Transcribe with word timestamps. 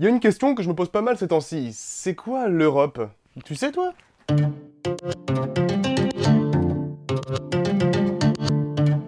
Il 0.00 0.04
y 0.04 0.06
a 0.06 0.08
une 0.08 0.18
question 0.18 0.54
que 0.54 0.62
je 0.62 0.68
me 0.70 0.74
pose 0.74 0.88
pas 0.88 1.02
mal 1.02 1.18
ces 1.18 1.28
temps-ci. 1.28 1.72
C'est 1.74 2.14
quoi 2.14 2.48
l'Europe? 2.48 3.06
Tu 3.44 3.54
sais 3.54 3.70
toi? 3.70 3.92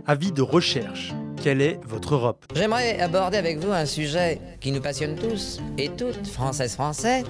Avis 0.06 0.32
de 0.32 0.42
recherche. 0.42 1.14
Quelle 1.42 1.62
est 1.62 1.80
votre 1.86 2.16
Europe? 2.16 2.44
J'aimerais 2.54 3.00
aborder 3.00 3.38
avec 3.38 3.56
vous 3.56 3.72
un 3.72 3.86
sujet 3.86 4.38
qui 4.60 4.70
nous 4.70 4.82
passionne 4.82 5.16
tous 5.16 5.62
et 5.78 5.88
toutes, 5.88 6.26
françaises, 6.26 6.74
français, 6.74 7.24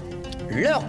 l'Europe. 0.51 0.83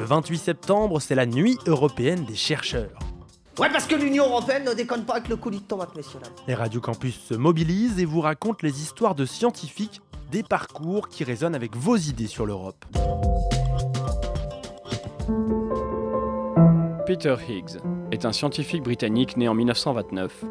Le 0.00 0.06
28 0.06 0.38
septembre, 0.38 1.00
c'est 1.00 1.14
la 1.14 1.26
nuit 1.26 1.58
européenne 1.66 2.24
des 2.24 2.34
chercheurs. 2.34 3.05
Ouais, 3.58 3.70
parce 3.70 3.86
que 3.86 3.94
l'Union 3.94 4.26
Européenne 4.26 4.64
ne 4.64 4.74
déconne 4.74 5.04
pas 5.04 5.14
avec 5.14 5.28
le 5.28 5.36
coulis 5.36 5.60
de 5.60 5.64
tomate, 5.64 5.96
messieurs 5.96 6.20
dames. 6.22 6.32
Les 6.46 6.54
Radio 6.54 6.78
Campus 6.78 7.18
se 7.18 7.32
mobilisent 7.32 7.98
et 7.98 8.04
vous 8.04 8.20
racontent 8.20 8.58
les 8.62 8.82
histoires 8.82 9.14
de 9.14 9.24
scientifiques, 9.24 10.02
des 10.30 10.42
parcours 10.42 11.08
qui 11.08 11.24
résonnent 11.24 11.54
avec 11.54 11.74
vos 11.74 11.96
idées 11.96 12.26
sur 12.26 12.44
l'Europe. 12.44 12.84
Peter 17.06 17.34
Higgs 17.48 17.80
est 18.12 18.26
un 18.26 18.32
scientifique 18.32 18.82
britannique 18.82 19.38
né 19.38 19.48
en 19.48 19.54
1929. 19.54 20.44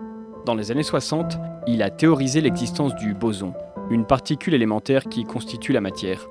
Dans 0.48 0.56
les 0.56 0.72
années 0.72 0.82
60, 0.82 1.38
il 1.68 1.84
a 1.84 1.92
théorisé 1.92 2.42
l'existence 2.42 2.96
du 2.96 3.14
boson, 3.14 3.54
une 3.92 4.08
particule 4.08 4.56
élémentaire 4.56 5.04
qui 5.04 5.26
constitue 5.26 5.74
la 5.74 5.82
matière. 5.82 6.28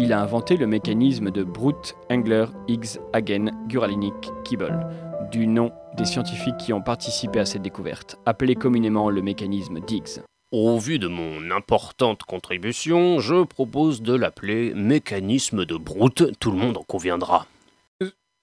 Il 0.00 0.12
a 0.12 0.20
inventé 0.20 0.56
le 0.56 0.66
mécanisme 0.66 1.30
de 1.30 1.44
Brute, 1.44 1.94
Engler, 2.10 2.46
Higgs, 2.66 2.98
Hagen, 3.12 3.52
Guralnik, 3.68 4.32
Kibble, 4.44 4.88
du 5.30 5.46
nom 5.46 5.70
des 5.96 6.04
scientifiques 6.04 6.58
qui 6.58 6.72
ont 6.72 6.82
participé 6.82 7.40
à 7.40 7.46
cette 7.46 7.62
découverte, 7.62 8.16
appelé 8.26 8.54
communément 8.54 9.10
le 9.10 9.22
mécanisme 9.22 9.80
d'Higgs. 9.80 10.20
Au 10.52 10.78
vu 10.78 10.98
de 10.98 11.08
mon 11.08 11.50
importante 11.50 12.22
contribution, 12.22 13.18
je 13.18 13.42
propose 13.42 14.02
de 14.02 14.14
l'appeler 14.14 14.72
mécanisme 14.74 15.64
de 15.64 15.76
Brute, 15.76 16.38
tout 16.38 16.50
le 16.52 16.58
monde 16.58 16.76
en 16.76 16.82
conviendra. 16.82 17.46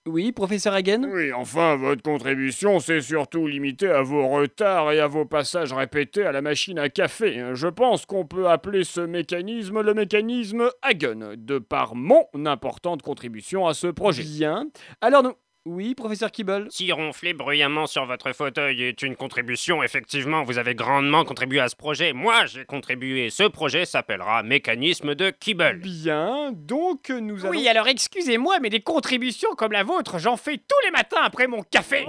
Oui, 0.06 0.34
professeur 0.34 0.74
Hagen? 0.74 1.10
Oui, 1.10 1.32
enfin, 1.32 1.78
votre 1.78 2.02
contribution 2.02 2.82
s'est 2.82 3.00
surtout 3.00 3.48
limitée 3.48 3.88
à 3.88 4.02
vos 4.02 4.28
retards 4.28 4.92
et 4.92 5.00
à 5.00 5.08
vos 5.08 5.24
passages 5.24 5.72
répétés 5.72 6.26
à 6.26 6.34
la 6.34 6.42
machine 6.42 6.78
à 6.78 6.90
café. 6.90 7.42
Je 7.54 7.68
pense 7.70 8.06
qu'on 8.06 8.26
peut 8.26 8.50
appeler 8.50 8.84
ce 8.84 9.00
mécanisme 9.00 9.80
le 9.80 9.94
mécanisme 9.94 10.70
Hagen, 10.82 11.36
de 11.38 11.58
par 11.58 11.96
mon 11.96 12.26
importante 12.46 13.02
contribution 13.02 13.66
à 13.66 13.74
ce 13.74 13.88
projet. 13.88 14.24
Bien. 14.24 14.68
Alors 15.00 15.24
nous... 15.24 15.34
Oui, 15.66 15.96
professeur 15.96 16.30
Kibble 16.30 16.68
Si 16.70 16.92
ronfler 16.92 17.34
bruyamment 17.34 17.88
sur 17.88 18.06
votre 18.06 18.34
fauteuil 18.34 18.84
est 18.84 19.02
une 19.02 19.16
contribution, 19.16 19.82
effectivement, 19.82 20.44
vous 20.44 20.58
avez 20.58 20.76
grandement 20.76 21.24
contribué 21.24 21.62
à 21.62 21.70
ce 21.70 21.76
projet. 21.78 22.12
Moi, 22.12 22.46
j'ai 22.48 22.66
contribué. 22.66 23.30
Ce 23.30 23.44
projet 23.44 23.86
s'appellera 23.86 24.44
Mécanisme 24.44 25.16
de 25.16 25.30
Kibble. 25.30 25.80
Bien, 25.80 26.52
donc 26.52 27.08
nous 27.10 27.46
allons... 27.46 27.52
Oui, 27.52 27.70
alors 27.70 27.88
excusez-moi, 27.88 28.60
mais 28.62 28.70
des 28.70 28.82
contributions 28.82 29.56
comme 29.56 29.72
la 29.72 29.84
vôtre, 29.84 30.20
j'en 30.20 30.36
fais 30.36 30.58
tous 30.58 30.86
les 30.86 30.92
matins 30.92 31.22
après 31.24 31.48
mon 31.48 31.64
café. 31.64 32.08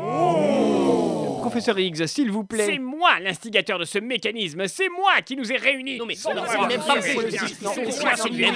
Professeur 1.55 1.79
Higgs, 1.79 2.07
s'il 2.09 2.33
vous 2.33 2.43
plaît. 2.43 2.67
C'est 2.67 2.79
moi 2.81 3.21
l'instigateur 3.21 3.79
de 3.79 3.85
ce 3.85 4.01
mécanisme, 4.01 4.67
c'est 4.67 4.89
moi 4.89 5.23
qui 5.25 5.37
nous 5.37 5.53
ai 5.53 5.57
réunis. 5.57 5.99
Non 5.99 6.05
mais 6.05 6.17
même 6.69 6.81
pas 6.81 6.97
possible. 6.97 7.31
C'est 7.31 7.47
c'est 7.47 7.63
moi 7.63 7.77
moi 8.03 8.15
qui 8.15 8.31
qui 8.31 8.37
n'aime 8.41 8.55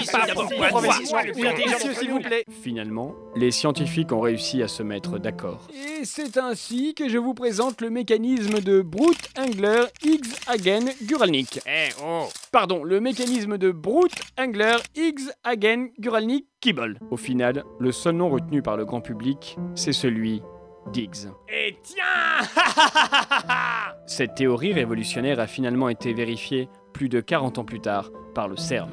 n'aime 1.58 1.70
pas 1.70 1.94
s'il 1.94 2.10
vous 2.10 2.18
plaît. 2.18 2.44
Finalement, 2.60 3.14
les 3.36 3.52
scientifiques 3.52 4.10
ont 4.10 4.18
réussi 4.18 4.64
à 4.64 4.68
se 4.68 4.82
mettre 4.82 5.20
d'accord. 5.20 5.68
Et 5.72 6.04
c'est 6.04 6.38
ainsi 6.38 6.94
que 6.94 7.08
je 7.08 7.18
vous 7.18 7.34
présente 7.34 7.80
le 7.82 7.90
mécanisme 7.90 8.58
de 8.58 8.82
Brute, 8.82 9.30
Engler, 9.38 9.84
Higgs, 10.02 10.32
Hagen, 10.48 10.86
Guralnik. 11.02 11.60
Eh 11.68 11.90
oh 12.04 12.26
Pardon, 12.50 12.82
le 12.82 12.98
mécanisme 12.98 13.58
de 13.58 13.70
Brute, 13.70 14.20
Engler, 14.36 14.76
Higgs, 14.96 15.30
Hagen, 15.44 15.90
Guralnik, 16.00 16.46
Kibble. 16.60 16.98
Au 17.12 17.16
final, 17.16 17.62
le 17.78 17.92
seul 17.92 18.16
nom 18.16 18.28
retenu 18.28 18.60
par 18.60 18.76
le 18.76 18.84
grand 18.84 19.00
public, 19.00 19.56
c'est 19.76 19.92
celui 19.92 20.42
Et 21.48 21.78
tiens 21.82 22.46
Cette 24.06 24.34
théorie 24.34 24.72
révolutionnaire 24.72 25.40
a 25.40 25.46
finalement 25.46 25.88
été 25.88 26.12
vérifiée 26.12 26.68
plus 26.92 27.08
de 27.08 27.20
40 27.20 27.58
ans 27.58 27.64
plus 27.64 27.80
tard 27.80 28.10
par 28.34 28.48
le 28.48 28.56
CERN. 28.56 28.90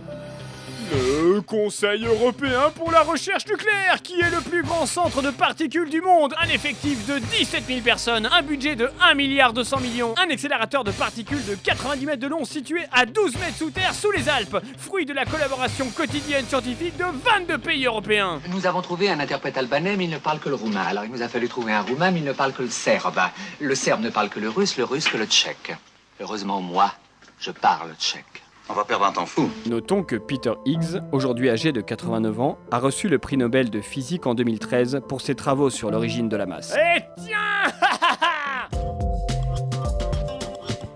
Le 0.91 1.41
Conseil 1.41 2.05
européen 2.05 2.71
pour 2.75 2.91
la 2.91 3.01
recherche 3.01 3.47
nucléaire, 3.47 4.01
qui 4.03 4.19
est 4.19 4.29
le 4.29 4.39
plus 4.41 4.61
grand 4.61 4.85
centre 4.85 5.23
de 5.23 5.31
particules 5.31 5.89
du 5.89 5.99
monde, 5.99 6.35
Un 6.39 6.47
effectif 6.49 7.07
de 7.07 7.17
17 7.17 7.63
000 7.67 7.79
personnes, 7.81 8.29
un 8.31 8.43
budget 8.43 8.75
de 8.75 8.89
1 9.01 9.15
milliard 9.15 9.51
200 9.51 9.79
millions, 9.79 10.13
un 10.17 10.29
accélérateur 10.29 10.83
de 10.83 10.91
particules 10.91 11.43
de 11.45 11.55
90 11.55 12.05
mètres 12.05 12.19
de 12.21 12.27
long 12.27 12.45
situé 12.45 12.81
à 12.91 13.05
12 13.07 13.35
mètres 13.39 13.57
sous 13.57 13.71
terre 13.71 13.95
sous 13.95 14.11
les 14.11 14.29
Alpes, 14.29 14.57
fruit 14.77 15.05
de 15.05 15.13
la 15.13 15.25
collaboration 15.25 15.89
quotidienne 15.89 16.45
scientifique 16.45 16.97
de 16.97 17.05
22 17.05 17.57
pays 17.57 17.85
européens. 17.85 18.39
Nous 18.49 18.67
avons 18.67 18.81
trouvé 18.83 19.09
un 19.09 19.19
interprète 19.19 19.57
albanais, 19.57 19.95
mais 19.97 20.03
il 20.05 20.11
ne 20.11 20.19
parle 20.19 20.39
que 20.39 20.49
le 20.49 20.55
roumain. 20.55 20.83
Alors 20.83 21.05
il 21.05 21.11
nous 21.11 21.23
a 21.23 21.27
fallu 21.27 21.47
trouver 21.49 21.73
un 21.73 21.81
roumain, 21.81 22.11
mais 22.11 22.19
il 22.19 22.25
ne 22.25 22.33
parle 22.33 22.53
que 22.53 22.61
le 22.61 22.69
serbe. 22.69 23.19
Le 23.59 23.75
serbe 23.75 24.01
ne 24.01 24.09
parle 24.11 24.29
que 24.29 24.39
le 24.39 24.49
russe, 24.49 24.77
le 24.77 24.83
russe 24.83 25.07
que 25.07 25.17
le 25.17 25.25
tchèque. 25.25 25.75
Heureusement, 26.19 26.61
moi, 26.61 26.93
je 27.39 27.51
parle 27.51 27.93
tchèque. 27.99 28.44
On 28.67 28.73
va 28.73 28.83
perdre 28.83 29.05
un 29.05 29.11
temps 29.11 29.27
fou. 29.27 29.49
Notons 29.67 30.03
que 30.03 30.15
Peter 30.15 30.53
Higgs, 30.65 30.99
aujourd'hui 31.11 31.49
âgé 31.51 31.71
de 31.71 31.81
89 31.81 32.39
ans, 32.39 32.57
a 32.71 32.79
reçu 32.79 33.09
le 33.09 33.19
prix 33.19 33.37
Nobel 33.37 33.69
de 33.69 33.79
physique 33.79 34.25
en 34.25 34.33
2013 34.33 35.01
pour 35.07 35.21
ses 35.21 35.35
travaux 35.35 35.69
sur 35.69 35.91
l'origine 35.91 36.29
de 36.29 36.35
la 36.35 36.47
masse. 36.47 36.73
Et 36.75 37.01
tiens 37.23 37.71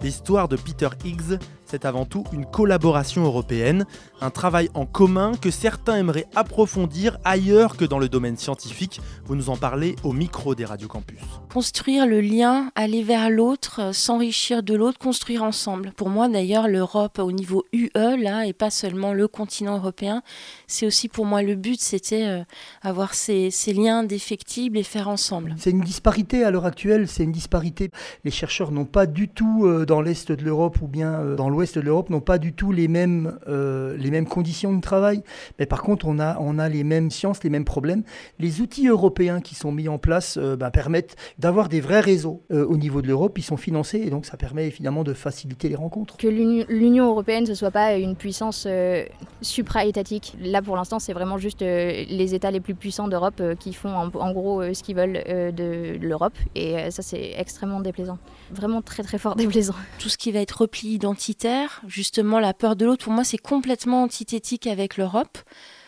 L'histoire 0.01 0.47
de 0.47 0.55
Peter 0.55 0.89
Higgs, 1.05 1.37
c'est 1.69 1.85
avant 1.85 2.05
tout 2.05 2.23
une 2.33 2.45
collaboration 2.45 3.23
européenne, 3.23 3.85
un 4.21 4.31
travail 4.31 4.69
en 4.73 4.85
commun 4.85 5.33
que 5.39 5.51
certains 5.51 5.97
aimeraient 5.97 6.25
approfondir 6.35 7.17
ailleurs 7.23 7.77
que 7.77 7.85
dans 7.85 7.99
le 7.99 8.09
domaine 8.09 8.37
scientifique. 8.37 8.99
Vous 9.25 9.35
nous 9.35 9.49
en 9.49 9.57
parlez 9.57 9.95
au 10.03 10.11
micro 10.11 10.55
des 10.55 10.65
Radio 10.65 10.87
Campus. 10.87 11.19
construire 11.53 12.07
le 12.07 12.21
lien, 12.21 12.71
aller 12.75 13.03
vers 13.03 13.29
l'autre, 13.29 13.81
euh, 13.81 13.93
s'enrichir 13.93 14.63
de 14.63 14.75
l'autre, 14.75 14.97
construire 14.97 15.43
ensemble. 15.43 15.91
Pour 15.95 16.09
moi 16.09 16.27
d'ailleurs, 16.27 16.67
l'Europe 16.67 17.19
au 17.19 17.31
niveau 17.31 17.65
UE, 17.73 17.89
là, 17.95 18.45
et 18.45 18.53
pas 18.53 18.69
seulement 18.69 19.13
le 19.13 19.27
continent 19.27 19.77
européen, 19.77 20.23
c'est 20.67 20.85
aussi 20.85 21.07
pour 21.07 21.25
moi 21.25 21.41
le 21.41 21.55
but, 21.55 21.79
c'était 21.79 22.25
euh, 22.25 22.43
avoir 22.81 23.13
ces, 23.13 23.51
ces 23.51 23.73
liens 23.73 24.03
défectibles 24.03 24.77
et 24.77 24.83
faire 24.83 25.07
ensemble. 25.07 25.55
C'est 25.57 25.71
une 25.71 25.81
disparité 25.81 26.43
à 26.43 26.51
l'heure 26.51 26.65
actuelle, 26.65 27.07
c'est 27.07 27.23
une 27.23 27.31
disparité. 27.31 27.91
Les 28.23 28.31
chercheurs 28.31 28.71
n'ont 28.71 28.85
pas 28.85 29.05
du 29.05 29.27
tout, 29.27 29.65
euh, 29.65 29.85
dans 29.85 30.01
l'Est 30.01 30.31
de 30.31 30.43
l'Europe 30.43 30.81
ou 30.81 30.87
bien 30.87 31.13
euh, 31.13 31.35
dans 31.35 31.49
l'Ouest 31.49 31.58
de 31.59 31.81
l'Europe, 31.81 32.09
n'ont 32.09 32.21
pas 32.21 32.37
du 32.37 32.53
tout 32.53 32.71
les 32.71 32.87
mêmes, 32.87 33.37
euh, 33.47 33.95
les 33.97 34.11
mêmes 34.11 34.27
conditions 34.27 34.73
de 34.73 34.81
travail. 34.81 35.21
Mais 35.59 35.65
par 35.65 35.81
contre, 35.81 36.07
on 36.07 36.19
a, 36.19 36.37
on 36.39 36.57
a 36.57 36.69
les 36.69 36.83
mêmes 36.83 37.11
sciences, 37.11 37.43
les 37.43 37.49
mêmes 37.49 37.65
problèmes. 37.65 38.03
Les 38.39 38.61
outils 38.61 38.87
européens 38.87 39.41
qui 39.41 39.55
sont 39.55 39.71
mis 39.71 39.87
en 39.87 39.97
place 39.97 40.37
euh, 40.37 40.55
bah, 40.55 40.71
permettent 40.71 41.15
d'avoir 41.37 41.69
des 41.69 41.81
vrais 41.81 41.99
réseaux 41.99 42.41
euh, 42.51 42.65
au 42.65 42.77
niveau 42.77 43.01
de 43.01 43.07
l'Europe. 43.07 43.37
Ils 43.37 43.43
sont 43.43 43.57
financés 43.57 44.01
et 44.05 44.09
donc 44.09 44.25
ça 44.25 44.37
permet 44.37 44.67
évidemment 44.67 45.03
de 45.03 45.13
faciliter 45.13 45.69
les 45.69 45.75
rencontres. 45.75 46.17
Que 46.17 46.27
l'Uni- 46.27 46.65
l'Union 46.69 47.07
européenne 47.07 47.45
ne 47.47 47.53
soit 47.53 47.71
pas 47.71 47.95
une 47.95 48.15
puissance 48.15 48.65
euh, 48.67 49.03
supra-étatique. 49.41 50.35
Là, 50.41 50.61
pour 50.61 50.75
l'instant, 50.75 50.99
c'est 50.99 51.13
vraiment 51.13 51.37
juste 51.37 51.61
euh, 51.61 52.05
les 52.09 52.35
États 52.35 52.51
les 52.51 52.59
plus 52.59 52.75
puissants 52.75 53.07
d'Europe 53.07 53.39
euh, 53.41 53.55
qui 53.55 53.73
font 53.73 53.89
en, 53.89 54.09
en 54.13 54.31
gros 54.31 54.61
euh, 54.61 54.73
ce 54.73 54.83
qu'ils 54.83 54.95
veulent 54.95 55.21
euh, 55.27 55.51
de 55.51 55.97
l'Europe. 55.99 56.33
Et 56.55 56.77
euh, 56.77 56.91
ça, 56.91 57.01
c'est 57.01 57.33
extrêmement 57.37 57.81
déplaisant. 57.81 58.17
Vraiment 58.51 58.81
très, 58.81 59.03
très 59.03 59.17
fort 59.17 59.35
déplaisant. 59.35 59.75
Tout 59.99 60.09
ce 60.09 60.17
qui 60.17 60.31
va 60.31 60.39
être 60.39 60.61
repli 60.61 60.89
identitaire, 60.89 61.48
justement 61.87 62.39
la 62.39 62.53
peur 62.53 62.75
de 62.75 62.85
l'autre, 62.85 63.03
pour 63.05 63.13
moi 63.13 63.23
c'est 63.23 63.37
complètement 63.37 64.03
antithétique 64.03 64.67
avec 64.67 64.97
l'Europe. 64.97 65.37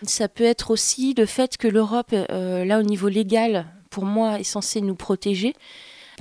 Ça 0.03 0.27
peut 0.27 0.43
être 0.43 0.71
aussi 0.71 1.13
le 1.13 1.25
fait 1.25 1.57
que 1.57 1.67
l'Europe, 1.67 2.13
euh, 2.13 2.65
là 2.65 2.79
au 2.79 2.83
niveau 2.83 3.07
légal, 3.07 3.65
pour 3.89 4.05
moi 4.05 4.39
est 4.39 4.43
censée 4.43 4.81
nous 4.81 4.95
protéger. 4.95 5.53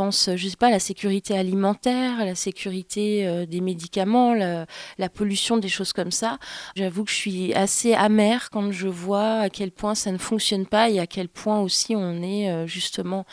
Pense, 0.00 0.30
je 0.34 0.48
sais 0.48 0.56
pas, 0.56 0.68
à 0.68 0.70
la 0.70 0.78
sécurité 0.78 1.36
alimentaire, 1.36 2.24
la 2.24 2.34
sécurité 2.34 3.26
euh, 3.26 3.44
des 3.44 3.60
médicaments, 3.60 4.32
la, 4.32 4.64
la 4.96 5.10
pollution, 5.10 5.58
des 5.58 5.68
choses 5.68 5.92
comme 5.92 6.10
ça. 6.10 6.38
J'avoue 6.74 7.04
que 7.04 7.10
je 7.10 7.16
suis 7.16 7.52
assez 7.52 7.92
amère 7.92 8.48
quand 8.48 8.72
je 8.72 8.88
vois 8.88 9.40
à 9.40 9.50
quel 9.50 9.70
point 9.70 9.94
ça 9.94 10.10
ne 10.10 10.16
fonctionne 10.16 10.64
pas 10.64 10.88
et 10.88 11.00
à 11.00 11.06
quel 11.06 11.28
point 11.28 11.60
aussi 11.60 11.94
on 11.96 12.22
est 12.22 12.50
euh, 12.50 12.66
justement, 12.66 13.26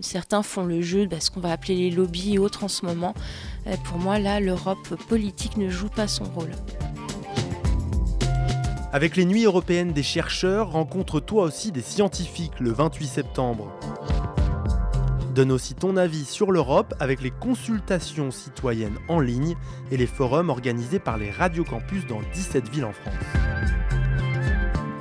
certains 0.00 0.44
font 0.44 0.64
le 0.64 0.80
jeu 0.80 1.08
de 1.08 1.18
ce 1.18 1.32
qu'on 1.32 1.40
va 1.40 1.50
appeler 1.50 1.74
les 1.74 1.90
lobbies 1.90 2.34
et 2.34 2.38
autres 2.38 2.62
en 2.62 2.68
ce 2.68 2.86
moment. 2.86 3.12
Euh, 3.66 3.74
pour 3.82 3.98
moi, 3.98 4.20
là, 4.20 4.38
l'Europe 4.38 4.94
politique 5.08 5.56
ne 5.56 5.68
joue 5.68 5.88
pas 5.88 6.06
son 6.06 6.22
rôle. 6.36 6.52
Avec 8.92 9.16
les 9.16 9.24
Nuits 9.24 9.42
européennes 9.42 9.92
des 9.92 10.04
chercheurs, 10.04 10.70
rencontre 10.70 11.18
toi 11.18 11.42
aussi 11.42 11.72
des 11.72 11.82
scientifiques 11.82 12.60
le 12.60 12.70
28 12.70 13.06
septembre. 13.08 13.72
Donne 15.34 15.50
aussi 15.50 15.74
ton 15.74 15.96
avis 15.96 16.24
sur 16.24 16.52
l'Europe 16.52 16.94
avec 17.00 17.20
les 17.20 17.32
consultations 17.32 18.30
citoyennes 18.30 18.98
en 19.08 19.18
ligne 19.18 19.56
et 19.90 19.96
les 19.96 20.06
forums 20.06 20.48
organisés 20.48 21.00
par 21.00 21.18
les 21.18 21.32
radiocampus 21.32 22.06
dans 22.06 22.20
17 22.32 22.68
villes 22.68 22.84
en 22.84 22.92
France. 22.92 23.14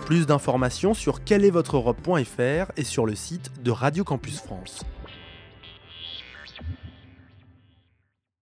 Plus 0.07 0.25
d'informations 0.25 0.95
sur 0.95 1.23
quelleestvotre-europe.fr 1.23 2.71
et 2.77 2.83
sur 2.83 3.05
le 3.05 3.13
site 3.13 3.51
de 3.61 3.69
Radio 3.69 4.03
Campus 4.03 4.41
France. 4.41 4.83